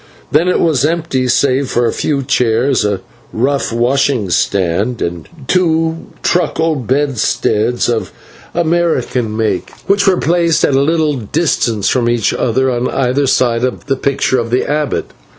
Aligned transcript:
Then 0.31 0.47
it 0.47 0.59
was 0.59 0.83
empty 0.83 1.27
save 1.27 1.69
for 1.69 1.85
a 1.85 1.93
few 1.93 2.23
chairs, 2.23 2.83
a 2.83 3.01
rough 3.31 3.71
washing 3.71 4.31
stand, 4.31 4.99
and 4.99 5.29
two 5.47 6.07
truckle 6.23 6.75
bedsteads 6.75 7.87
of 7.87 8.11
American 8.55 9.37
make, 9.37 9.69
which 9.85 10.07
were 10.07 10.17
placed 10.17 10.63
at 10.65 10.73
a 10.73 10.81
little 10.81 11.17
distance 11.17 11.87
from 11.87 12.09
each 12.09 12.33
other 12.33 12.71
on 12.71 12.89
either 12.89 13.27
side 13.27 13.63
of 13.63 13.85
the 13.85 13.95
picture 13.95 14.39
of 14.39 14.49
the 14.49 14.65
abbot. 14.67 15.11